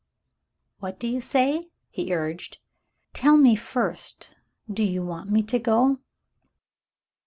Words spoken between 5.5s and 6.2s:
go